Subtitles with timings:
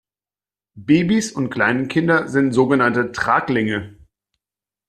[0.79, 3.99] Babys und Kleinkinder sind sogenannte Traglinge.